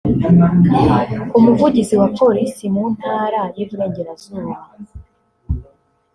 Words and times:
Umuvugizi 1.37 1.93
wa 2.01 2.07
Polisi 2.19 2.63
mu 2.75 2.83
Ntara 2.93 3.41
y’Iburengerazuba 3.55 4.57